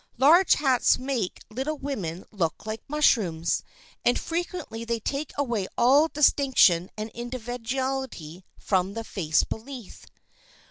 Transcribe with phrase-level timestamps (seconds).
[0.17, 3.63] Large hats make little women look like mushrooms,
[4.03, 10.07] and frequently they take away all distinction and individuality from the face beneath.